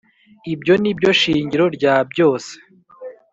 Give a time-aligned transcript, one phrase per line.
[0.53, 2.51] ibyo ni byo shingiro rya byose